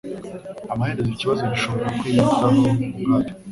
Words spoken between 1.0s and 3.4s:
ikibazo gishobora kwiyitaho ubwacyo